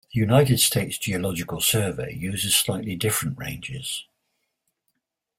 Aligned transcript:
The 0.11 0.19
United 0.19 0.59
States 0.59 0.97
Geological 0.97 1.61
Survey 1.61 2.15
uses 2.15 2.55
slightly 2.55 2.95
different 2.95 3.37
ranges. 3.37 4.05